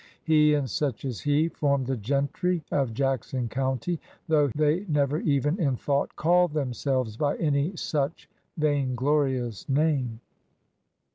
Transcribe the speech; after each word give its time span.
He, 0.23 0.55
and 0.55 0.67
such 0.67 1.05
as 1.05 1.19
he, 1.19 1.47
formed 1.47 1.85
the 1.85 1.95
gentry 1.95 2.63
of 2.71 2.91
Jackson 2.95 3.47
County, 3.49 3.99
though 4.27 4.47
they 4.55 4.83
never 4.89 5.19
even 5.19 5.59
in 5.61 5.75
thought 5.75 6.15
called 6.15 6.53
themselves 6.53 7.17
by 7.17 7.37
any 7.37 7.75
such 7.77 8.27
vainglorious 8.57 9.69
name. 9.69 10.19